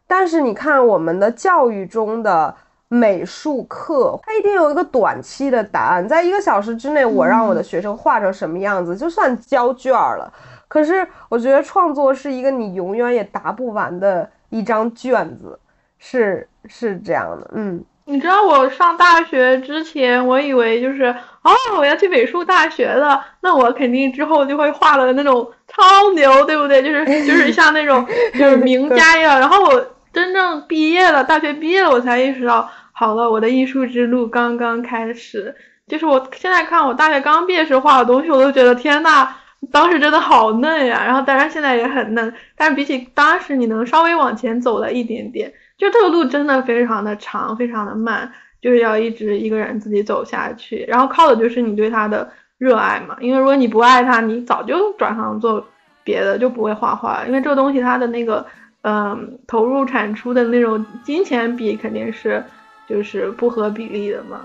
[0.07, 2.55] 但是你看我们的教育中的
[2.89, 10.31] 美术课，它一定有一个短期的答案，在一个小时之内，我让我的学生画成什么样子，就算交卷了。
[10.69, 15.59] 可是我觉得创作是一个你永远也答不完的一张卷子。
[15.99, 21.05] 是是这样的，嗯，你知道我上大学之前，我以为就是
[21.43, 26.83] 哦，我要去美术大学了，那我肯定之后就会画了那种超牛，对不对？
[26.83, 28.07] 就是就是像那种
[28.39, 29.39] 就是名家一样。
[29.41, 35.55] 然后我真正毕业了，大学毕业了，我才意识到，好了，我的艺术之路刚刚开始。
[35.87, 39.29] 就是我现在看我大学刚毕业时画的东西，我都觉得天呐，
[39.71, 41.05] 当时真的好嫩呀。
[41.07, 45.53] 然后当然现在也很嫩，但是比起当时，你能稍微往前走了一点点。
[45.79, 53.17] 就这个路真的非常的长，非常的慢，就是要一直一个人自己走下去，然后靠的就是你对他的热爱嘛。
[53.21, 55.63] 因为如果你不爱他，你早就转行做
[56.03, 57.25] 别的，就不会画画。
[57.27, 58.47] 因为这个东西它的那个，
[58.83, 62.43] 嗯，投入产出的那种金钱比肯定是
[62.89, 64.41] 就是不合比例的嘛。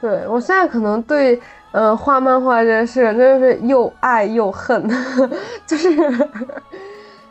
[0.00, 1.40] 对我现在可能对，
[1.72, 4.86] 呃，画漫画这件事真的是又爱又恨，
[5.66, 5.88] 就是。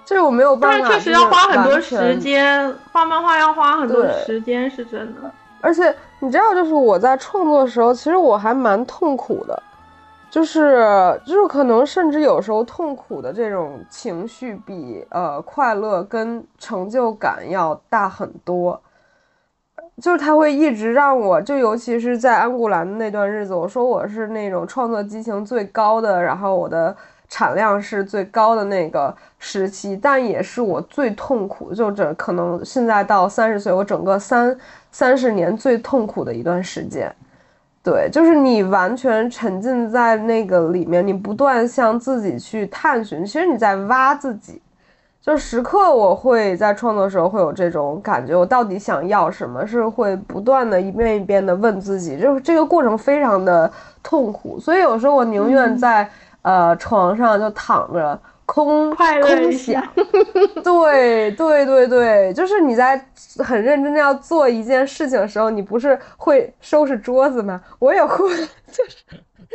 [0.05, 5.31] 就是我没有办法，但是确实要花很多时间，画漫画要花很多时间，是真的。
[5.61, 9.63] 而且你知道，就是我在创作的时候，其实我还蛮痛苦的，
[10.29, 18.79] 就是就是可能甚至有时候痛苦的这种情绪比呃快乐跟成就感要大很多。
[20.01, 26.93] 就是他会一直让我就尤其是在安古兰的那段日子，我说我是那种创作激情最高的，然后我的。
[27.29, 34.55] 产量是最高的那个时期，但也是我最痛苦，就这可能现在到三十岁，我整个三
[34.91, 37.11] 三十年最痛苦的一段时间。
[37.81, 44.61] 对，就是你完全沉浸在那个里面，你不断向自己去探寻，其实你在挖自己。
[45.19, 49.65] 就时刻我会在创作的时候会有这种感觉，我到底想要什么？
[49.65, 53.71] 是会不断的一遍一遍的问自己，就是这个过程非常的
[54.03, 56.07] 痛苦，所以有时候我宁愿在。
[56.43, 59.83] 呃，床上就躺着，空空想。
[60.63, 63.03] 对对对对，就是你在
[63.39, 67.61] 很认真的要做一件事情的时候，你不是会收拾桌子吗？
[67.79, 68.29] 我也会，
[68.71, 68.97] 就是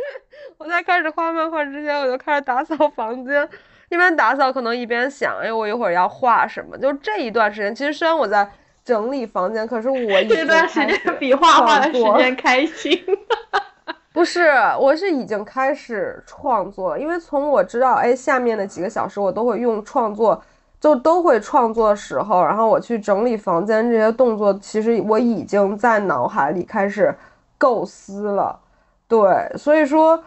[0.57, 3.47] 我在开始画漫画之前，我就开始打扫房间，
[3.89, 6.77] 一边打扫可能一边想，哎，我一会儿要画什么？
[6.77, 8.49] 就这一段时间，其实虽然我在
[8.83, 9.97] 整理房间，可是我
[10.27, 12.99] 这段时间比画画的时间开心。
[14.19, 20.43] 不是，我是已经开始创作，因为从我知道，哎，下面的几个小时我都会用创作，
[20.77, 27.15] 就都会创作的时候，然后我去整理房间这些动作，其实我已经在脑海里开始
[27.57, 28.59] 构思了。
[29.07, 30.21] 对，所以说，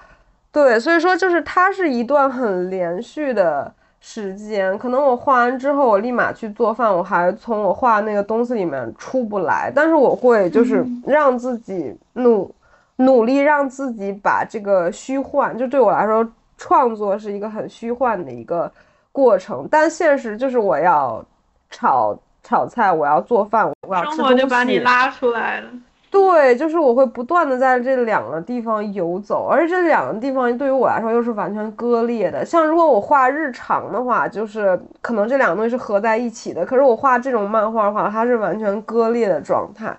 [0.50, 12.50] 对，所以说就是它是一段很连续的时间，可能我画完之后，我立马去做饭，我还从我画那个东西里面出不来，但是我会就是让自己努。
[12.96, 16.26] 努力让自己把这个虚幻，就对我来说，
[16.56, 18.70] 创作是一个很虚幻的一个
[19.10, 19.66] 过程。
[19.70, 21.24] 但现实就是我要
[21.70, 25.68] 炒炒菜，我要做饭，我要吃生活就把你拉出来了。
[26.10, 32.44] 对，就是我会不断的在这两个地方游走，而且这两个地方对于我来说又是完全割裂的。
[32.44, 36.66] 像如果我画日常的话，就是可能这两个东西是合在一起的。
[36.66, 39.96] 可是我画这种漫画的话，它是完全割裂的状态。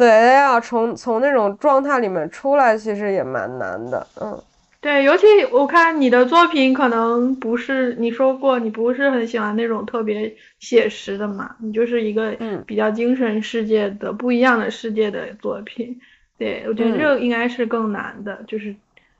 [0.00, 4.06] 对，要从从那种状态里面出来，其实也蛮难的。
[4.18, 4.42] 嗯，
[4.80, 12.34] 对，尤其我看你的作品，可能不是你说过你不是很喜欢那种特别写实的嘛，你就是一个
[12.66, 16.00] 比较精神世界的不一样的世界的作品。
[16.38, 18.74] 对，我觉得这个应该是更难的，就是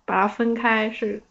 [0.06, 1.22] 把它分开是。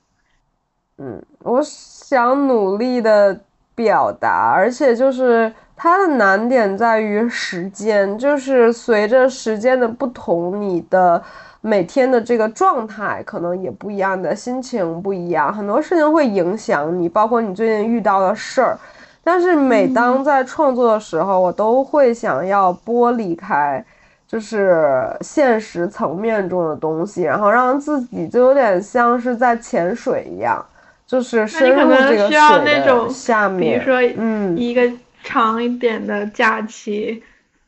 [0.99, 3.41] 嗯，我想努力的
[3.73, 5.51] 表达，而且就是。
[5.81, 11.23] 它的难点在于时间，就是随着时间的不同，你的
[11.61, 18.77] 每天的这个状态可能也不一样，的心情不一样，很多事情会影响你，包括你最近遇到的事儿。
[19.23, 23.81] 但是每当在创作的时候，我都会想要剥离开
[24.27, 30.61] 就是现实层面中的东西，然后让自己就有点像是在潜水一样，
[31.07, 33.79] 就是深入这个水种的下面。
[33.79, 34.81] 比如说，嗯，一个
[35.23, 37.21] 长一点的假期，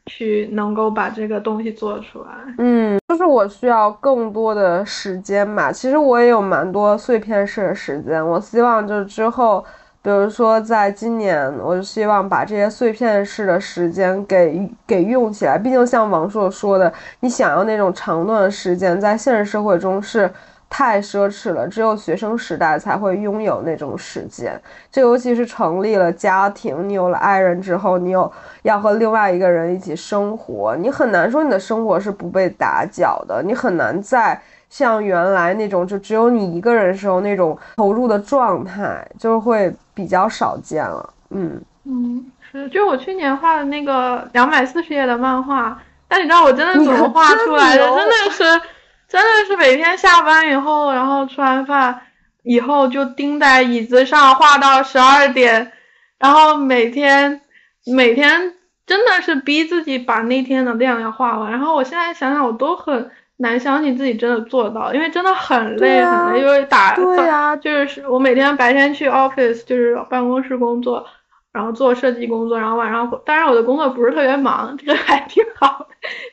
[0.05, 2.29] 去能够把这个东西做出来。
[2.57, 5.71] 嗯，就是我需要更多的时间吧。
[5.71, 9.63] 其实我也有蛮多碎片式的时间，我希望就是之后，
[10.01, 15.57] 比如说在今年，我就希望把这些碎片式的时间给给用起来。
[15.57, 20.31] 毕竟像王硕说的，你想要那种长段时间，在现实社会中是
[20.73, 24.59] 太奢侈了，只有学生时代才会拥有那种时间。
[24.89, 28.31] 这尤其是成立了家庭，你有了爱人之后，你有
[28.61, 41.13] 要和另外一个人一起生活，你很难说你的生活是不被打搅的，你很难再像原来那种就只有你一个人时候那种投入的状态，就会比较少见了。
[41.31, 47.85] 嗯，嗯，是，就我去年画的那个两百四十页的漫画，但你知道我真的怎么画出来的？
[47.85, 48.43] 真的是，
[49.11, 51.99] 真的是每天下班以后，然后吃完饭
[52.43, 55.73] 以后就盯在椅子上画到十二点，
[56.17, 57.41] 然后每天
[57.85, 58.53] 每天
[58.87, 61.51] 真的是逼自己把那天的量要画完。
[61.51, 71.05] 然后我现在想想，我都很难相信自己真的做到，因为真的很累啊很累，因为打对呀就是我每天白天去 office 就是办公室工作，
[71.51, 75.87] 然后做设计工作，然后晚上回，当然我的工作不是特别忙，这个还挺好的，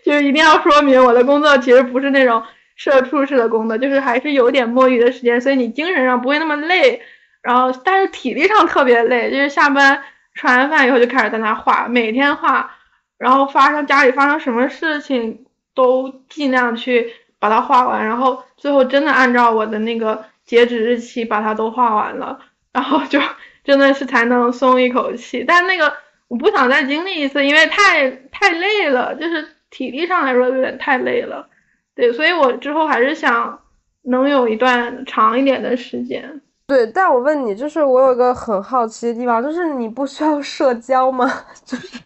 [0.05, 2.41] 就是一定要说明我的工作其实不是那种
[2.79, 7.03] 社畜式的工作，就是还是有点摸鱼的时间，所以你精神上不会那么累，
[7.43, 10.03] 然后但是体力上特别累，就是下班
[10.35, 12.71] 吃完饭以后就开始在那画，每天画，
[13.19, 22.39] 然后发生家里发生什么事情都尽量去把它画完，然后最后真的按照我的那个截止日期把它都画完了，
[22.73, 23.21] 然后就
[23.65, 25.45] 真的是才能松一口气。
[25.45, 25.93] 但那个
[26.29, 31.49] 我不想再经历一次，因为太太累了，就是体力上来说有点太累了。
[31.99, 33.61] 对，所以我之后还是想
[34.03, 36.41] 能有一段长一点的时间。
[36.69, 41.29] 对，但我问你，就是我有一个很好奇的地方，就是你不需要社交吗？
[41.67, 41.99] 就是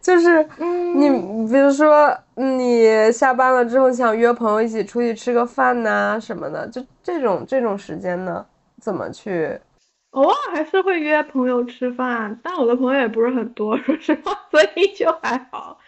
[0.00, 0.44] 就是
[0.96, 1.08] 你，
[1.48, 8.44] 比如说你下班了之后想约朋友一起出去吃个饭呐、什么的，就这种这种时间呢，
[8.82, 9.56] 怎么去？
[10.10, 15.78] 偶尔还是会约朋友吃饭，但我的朋友也不是很多， 说实话，所以就还好，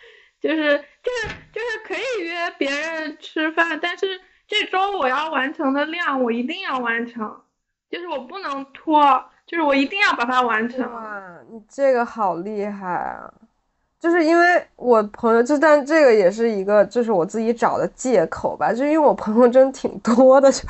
[0.40, 7.40] 就是就是就是可以约别人吃饭，但是这周我要完成的量我一定要完成，
[7.88, 10.81] 就是我不能拖，就是我一定要把它完成。
[10.92, 13.33] 哇，你这个好厉害啊！
[14.01, 20.66] 就是因为我朋友，就但这个也是一个，就是我自己找的借口吧，就因为我朋友真挺多的，就是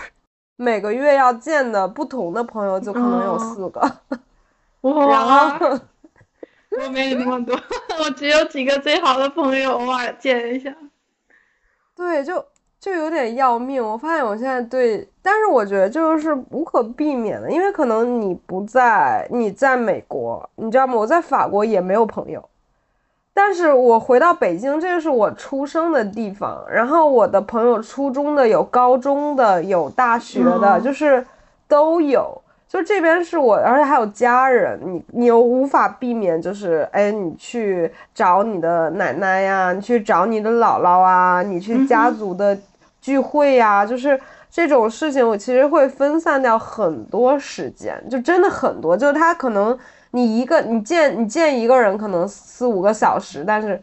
[0.56, 3.80] 每个月要见的不同的朋友就可能有哦四个，
[4.82, 5.78] 然哇，后
[6.84, 7.58] 我没有那么多，
[8.04, 10.74] 我只有几个最好的朋友，偶尔见一下。
[11.94, 12.44] 对，就
[12.78, 13.82] 就有点要命。
[13.82, 20.94] 我发现我现在对，但是我觉得这就是无可避免的，因为可能你不在，你在美国，你知道吗？
[20.94, 22.46] 我在法国也没有朋友，
[23.32, 26.62] 但是我回到北京，这就是我出生的地方。
[26.70, 31.26] 然后我的朋友，初中的有，高中的有，大学的，嗯就是
[31.66, 32.42] 都有。
[32.76, 42.58] 就这边是我，而且还有家人，你你又无法避免，就是哎，你去找你的奶奶呀，你去找你的姥姥啊，你去家族的
[43.00, 49.78] 聚会呀，就是这种事情，我其实会分散掉很多时间，就真的很多，就是他可能
[50.10, 53.82] 你一个你见你见一个人可能四五个小时，但是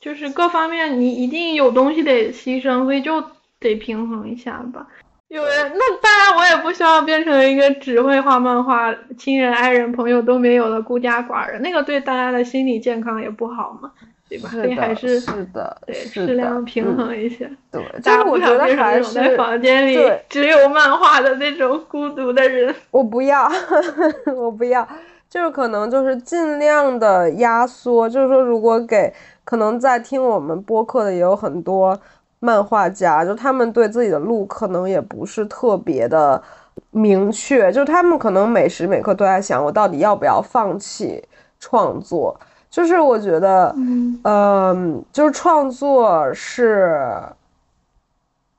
[0.00, 3.22] 就是各方面你一定有东西得牺牲，所以就
[3.60, 4.84] 得平衡一下吧。
[5.32, 13.90] 有人，那当然我也不希望变成一个只会画漫画、亲人、爱人、朋友都没有的孤家寡人，那个对大家的心理健康也不好嘛，
[14.28, 14.50] 对吧？
[14.50, 17.50] 所以，还是是的，对适量平嗯衡一些。
[17.70, 22.74] 对，就大家不是我觉得还那种在是房间里对只有漫画的那种孤独的人。
[22.90, 23.50] 我不要，
[24.36, 24.86] 我不要，
[25.30, 29.10] 就是可能就是尽量的压缩，就是说，如果给
[29.44, 31.98] 可能在听我们播客的也有很多
[32.44, 36.42] 漫画家，就他们对自己的路可能也不是特别的
[36.90, 41.22] 明确，就他们可能每时每刻都在想，我到底要不要放弃
[41.60, 42.36] 创作？
[42.68, 47.22] 就是我觉得，嗯嗯，就是创作是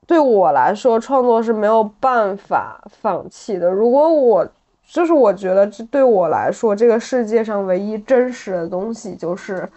[0.06, 3.68] 对我来说，创作是没有办法放弃的。
[3.68, 4.48] 如果我
[4.88, 9.68] 就是我觉得这对我来说，这个世界上唯一真实的东西就是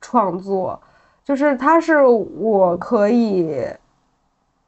[0.00, 0.78] 创作，
[1.26, 3.52] 就是它是我可以，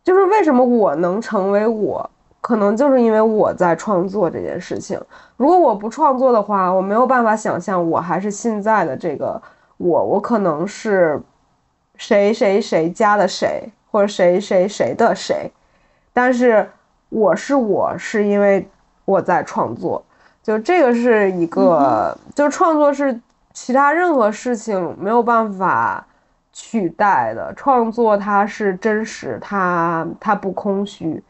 [0.02, 5.00] 就是为什么我能成为我，可能就是因为我在创作这件事情。
[5.36, 9.40] 如果我不创作的话，我没有办法想象我还是现在的这个
[9.76, 11.22] 我，我可能是
[11.94, 15.52] 谁谁谁家的谁，或者谁谁谁的谁，
[16.12, 16.68] 但是
[17.08, 18.68] 我是我是因为
[19.04, 20.04] 我在创作，
[20.42, 23.20] 就这个是一个，就创作是
[23.52, 26.04] 其他任何事情没有办法
[26.60, 31.22] 取代的，创作它是真实，它它不空虚，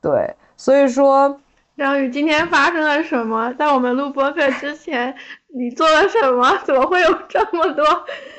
[0.00, 1.38] 对，所以说。
[1.76, 3.52] 张宇，今天发生了什么？
[3.58, 5.14] 在我们录播课之前，
[5.48, 6.58] 你做了什么？
[6.64, 7.84] 怎么会有这么多？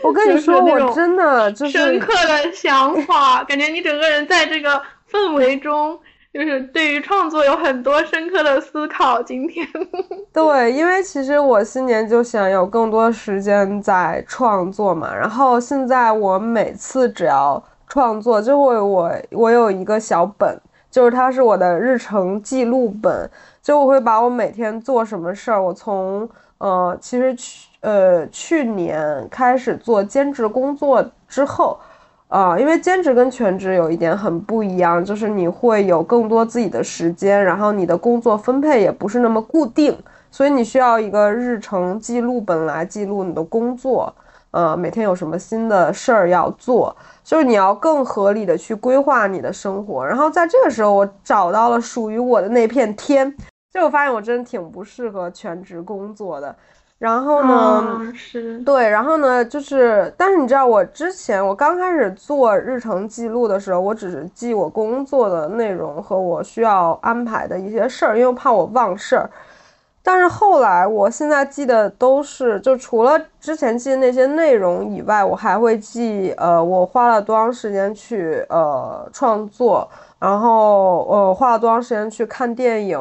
[0.01, 5.99] 我跟你说，我真的就是深刻的想法，感觉你整个人在这个氛围中，
[6.37, 9.23] 就是对于创作有很多深刻的思考。
[9.23, 9.67] 今天，
[10.31, 20.59] 对，因为其实我新年就想有更多时间在创作嘛，然后现在我每次只要创作，就会我我有一个小本。
[20.89, 23.29] 就是它是我的日程记录本，
[23.61, 25.61] 就我会把我每天做什么事儿。
[25.61, 26.27] 我从
[26.59, 31.77] 呃，其实去呃去年开始做兼职工作之后，
[32.27, 39.97] 啊，因为兼职跟全职有一点很不一样，就是你会有更多自己的时间，然后你的工作分配也不是那么固定，
[40.29, 44.13] 所以你需要一个日程记录本来记录你的工作，
[44.51, 46.93] 呃，每天有什么新的事儿要做。
[47.23, 53.33] 就是你要更合理的去规划你的生活，然后在这个时候，我找到了属于我的那片天。
[53.73, 56.55] 就我发现我真的挺不适合全职工作的。
[56.99, 69.29] 然后呢，是对，然后呢，就是，但是你知道，我之前我刚开始做日程记录的时候，我只是记我工作的内容和我需要安排的一些事儿，因为怕我忘事儿。
[70.01, 79.87] 但是后来，我现在记得都是，就除了之前记的那些内容以外，我还会记，呃，我花了多长时间去呃创作，
[80.17, 82.99] 然后呃花了多长时间去看电影，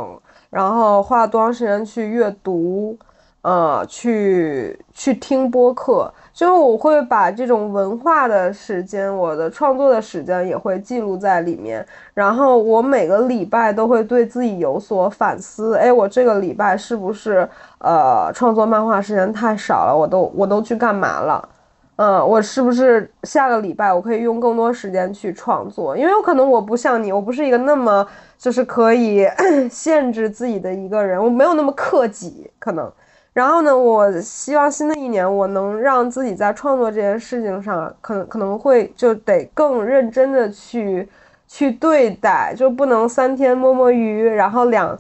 [0.51, 2.99] 然后花了多长时间去阅读，
[3.47, 6.13] 呃，去去听播客。
[6.33, 11.87] 就是我会把这种文化的时间，我的创作的时间也会记录在里面。
[12.13, 15.77] 然后我每个礼拜都会对自己有所反思。
[15.77, 19.97] 哎，我这个礼拜是不是呃创作漫画时间太少了？
[19.97, 21.49] 我都我都去干嘛了？
[21.95, 25.97] 嗯，我是不是下个礼拜我可以用更多时间去创作？
[25.97, 28.05] 因为有可能我不像你，我不是一个那么
[28.37, 29.25] 就是可以
[29.71, 32.91] 限制自己的一个人，我没有那么克己，可能。
[33.37, 41.07] 然后呢，我希望新的一年我能让自己在创作这件事情上，可能可能会就得更认真的去
[41.47, 44.99] 去对待，就不能三天摸摸鱼，然后两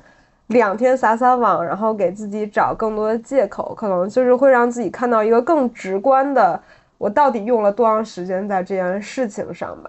[0.49, 6.61] 两天撒撒网，然后给自己找更多的借口，可能就是会让自己看到一个更直观的，
[6.99, 9.89] 我到底用了多长时间在这件事情上吧。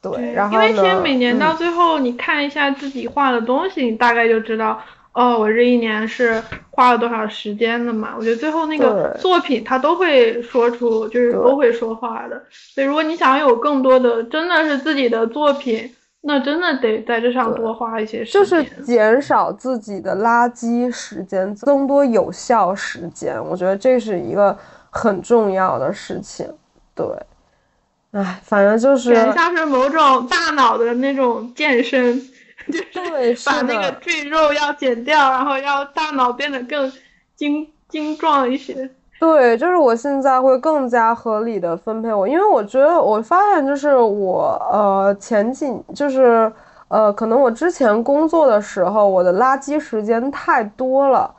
[0.00, 4.80] 对，然后因为其实每年到最后，你看一下自己画的东西，你大概就知道。
[5.12, 8.14] 哦，我这一年是花了多少时间的嘛？
[8.16, 12.42] 我觉得最后那个作品它都会说出，就是都会说话的。
[12.50, 18.40] 所以如果你想有更多的真的是自己的作品，那真的得在这上多花一些时间。
[18.40, 23.38] 就是减少自己的垃圾时间，增多有效时间。
[23.44, 24.56] 我觉得这是一个
[24.88, 26.48] 很重要的事情。
[26.94, 27.06] 对，
[28.12, 32.18] 哎，反正就是像是某种大脑的那种健身。
[32.70, 36.92] 就是把那个赘肉要减掉，然后要大脑变得更
[37.34, 38.90] 精精壮一些。
[39.18, 46.52] 对，就是我现在会更加合理的分配我，因为我觉得我发现就是我呃前几就是
[46.88, 51.32] 呃可能我之前工作的时候我的垃圾时间太多了，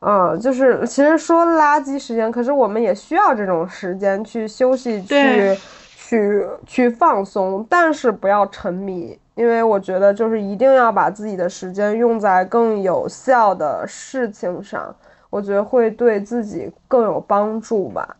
[0.00, 5.56] 嗯，就是其实说垃圾时间，可是我们也需要这种时间去休息，去
[5.96, 9.18] 去去放松，但是不要沉迷。
[9.34, 14.94] 因为我觉得，就是一定要把自己的时间用在更有效的事情上，
[15.30, 18.16] 我觉得会对自己更有帮助吧。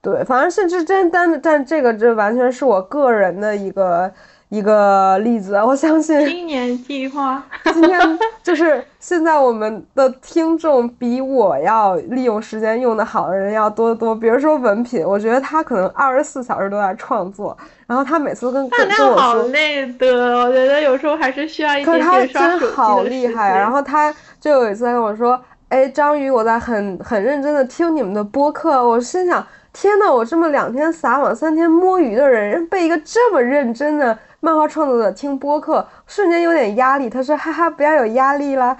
[0.00, 4.12] 对，反正是这真但但这个这完全是我个人的一个。
[4.48, 7.42] 一个例子，我相信今年计划。
[7.64, 14.14] 今天就是现在，我们的听众比我要利用时间用的好的人要多得多。
[14.14, 17.56] 比如说文品，我觉得他可能二十四小时都在创作，
[17.88, 20.38] 然后他每次都跟 跟我说，好累的。
[20.38, 23.58] 我觉得有时候还是需要一点点可他真好厉害啊。
[23.58, 25.40] 然后他就有一次跟我说
[25.70, 34.16] ：“哎，章鱼，我在很很认真的听你们的播客。”我心想：天呐，我这么两天撒网、三天摸鱼的人，被一个这么认真的。
[34.46, 37.10] 漫画创作者听播客，瞬间有点压力。
[37.10, 38.74] 他说：“哈哈，不要有压力啦。”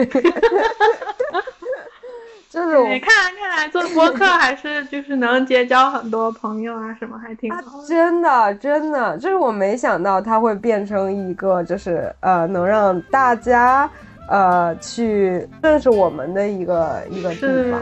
[2.50, 3.10] 就是我看来看
[3.56, 7.62] 来做播客还是就是能结交很多朋友啊，什么还挺好。
[7.88, 13.88] 真的真的，就是我没想到它会变成一个就是呃能让大家
[14.28, 17.80] 呃去认识我们的一个一个地方。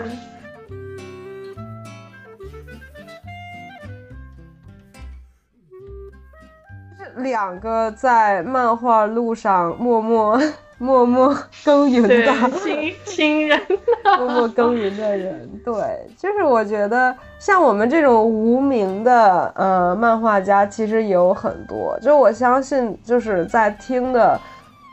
[7.18, 10.40] 两个在漫画路上默默
[10.78, 13.60] 默默耕耘的新新人，
[14.18, 15.74] 默默耕耘的人，对，
[16.16, 21.98] 就是我觉得像我们这种无名的呃漫画家，其实也有很多。
[22.00, 24.38] 就我相信，就是在听的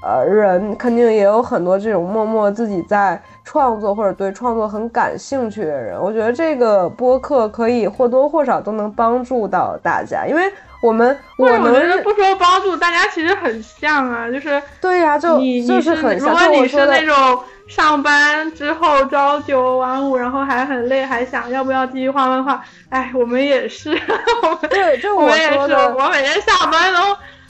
[0.03, 6.01] 呃人，肯定也有很多这种默默自己在创作或者对创作很感兴趣的人。
[6.01, 10.51] 我觉得这个播客可以或多或少都能帮助到大家，因为
[10.81, 16.29] 我们我我觉得不说帮助，大家其实很像啊，就是对呀、就你你就是很如。
[16.29, 23.89] 果你是那种上班之后朝九晚五，然后还很累，还想要不要继续画漫画，哎，我们也是，
[24.43, 26.99] 我们对，就我也是，我每天下班都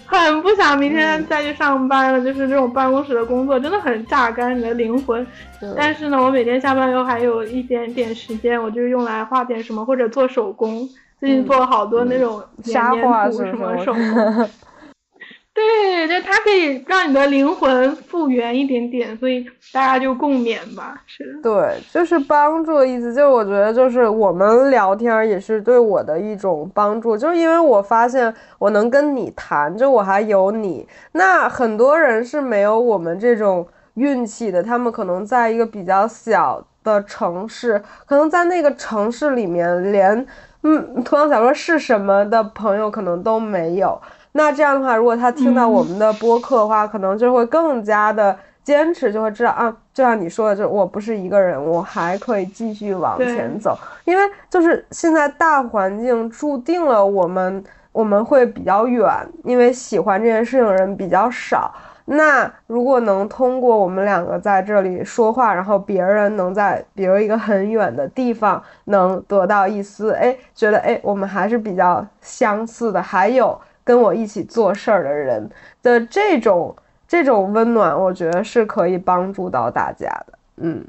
[0.05, 5.25] 很不想明天再去上班了，就是这种办公室的工作真的很榨干你的灵魂。
[5.75, 10.87] 但是呢，我每天下班以后还有一点点时间，我就用来画点什么或者做手工。
[11.25, 14.01] 最近做了好多那种嗯沙粘画什么手工。
[15.55, 21.01] 对，就它可以让你的灵魂复原一点点，所以大家就共勉吧。
[21.05, 40.27] 是的，对，就是帮助的意思，就是我觉得就是我们聊天也是对我的一种帮助，就是因为我发现我能跟你谈，就我还有你，那很多人是没有我们这种运气的，他们可能在一个比较小的城市，可能在那个城市里面连
[40.67, 44.01] 嗯，图像小说是什么的朋友可能都没有。
[44.31, 53.77] 那这样的话，如果他听到我们的播客的话，可能就会更加的坚持，就会知道啊，就像你说的，就我不是一个人，我还可以继续往前走。
[54.05, 59.07] 因为就是现在大环境注定了我们我们会比较远，
[59.43, 61.71] 因为喜欢这件事情的人比较少。
[62.05, 75.49] 那如果能通过我们两个在这里说话，然后别人能在比如一个很远的地方能得到一丝哎，觉得哎，我们还是比较相似的，还有跟我一起做事儿的人
[75.81, 76.75] 的这种
[77.07, 80.37] 这种温暖，我觉得是可以帮助到大家的。
[80.57, 80.85] 嗯，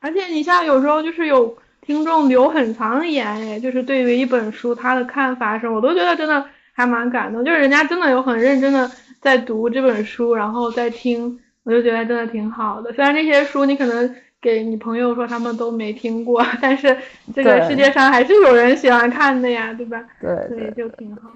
[0.00, 8.88] 而且你像有时候就是有听众留很长的言，哎，就是对于一本书他的看法什么，我都觉得真的还蛮感动，就是人家真的有很认真的
[9.20, 12.92] 在读这本书，然后在听，我就觉得真的挺好的。
[12.92, 16.96] 虽然这些书你可能给你朋友说他们都没听过，但是
[17.34, 20.02] 这个世界上还是有人喜欢看的呀，对吧？
[20.20, 20.72] 对所以。
[20.74, 21.30] 就挺好。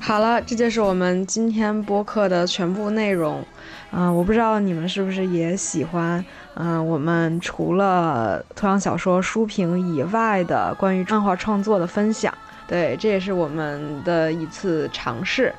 [0.00, 3.42] 好了，这就是我们今天播客的全部内容。
[3.96, 6.22] 嗯、我不知道你们是不是也喜欢，
[6.56, 12.32] 嗯、我们除了图像小说书评以外的关于漫画创作的分享。
[12.66, 15.54] 对，这也是我们的一次尝试。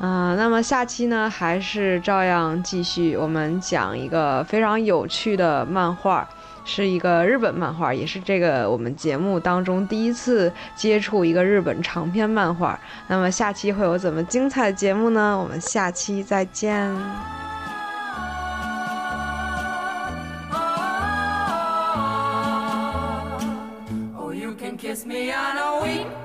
[0.00, 6.26] 嗯、那么下期呢，还是照样继续，我们讲一个非常有趣的漫画，
[6.64, 12.80] 是一个日本漫画，也是这个我们节目当中第一次接触一个日本长篇漫画。
[13.08, 15.38] 那么下期会有怎么精彩的节目呢？
[15.38, 17.49] 我们下期再见。
[24.90, 26.19] Kiss me on a weekday,